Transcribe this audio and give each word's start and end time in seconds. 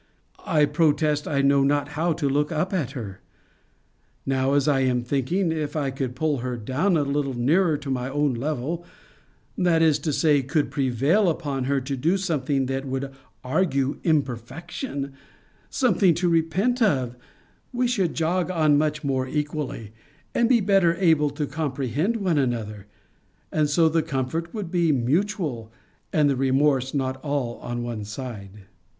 I 0.47 0.65
protest 0.65 1.27
I 1.27 1.43
know 1.43 1.63
not 1.63 1.89
how 1.89 2.11
to 2.13 2.27
look 2.27 2.51
up 2.51 2.73
at 2.73 2.93
her! 2.93 3.19
Now, 4.25 4.55
as 4.55 4.67
I 4.67 4.79
am 4.79 5.03
thinking, 5.03 5.51
if 5.51 5.75
I 5.75 5.91
could 5.91 6.15
pull 6.15 6.37
her 6.39 6.57
down 6.57 6.97
a 6.97 7.03
little 7.03 7.35
nearer 7.35 7.77
to 7.77 7.89
my 7.91 8.09
own 8.09 8.33
level; 8.33 8.83
that 9.55 9.83
is 9.83 9.99
to 9.99 10.11
say, 10.11 10.41
could 10.41 10.71
prevail 10.71 11.29
upon 11.29 11.65
her 11.65 11.79
to 11.81 11.95
do 11.95 12.17
something 12.17 12.65
that 12.65 12.85
would 12.85 13.11
argue 13.43 13.99
imperfection, 14.03 15.13
something 15.69 16.15
to 16.15 16.27
repent 16.27 16.81
of; 16.81 17.15
we 17.71 17.87
should 17.87 18.15
jog 18.15 18.49
on 18.49 18.79
much 18.79 19.03
more 19.03 19.27
equally, 19.27 19.93
and 20.33 20.49
be 20.49 20.61
better 20.61 20.95
able 20.95 21.29
to 21.29 21.45
comprehend 21.45 22.15
one 22.15 22.39
another: 22.39 22.87
and 23.51 23.69
so 23.69 23.87
the 23.87 24.01
comfort 24.01 24.51
would 24.51 24.71
be 24.71 24.91
mutual, 24.91 25.71
and 26.11 26.27
the 26.27 26.35
remorse 26.35 26.95
not 26.95 27.17
all 27.17 27.57
on 27.59 27.83
one 27.83 28.03
side. 28.03 28.63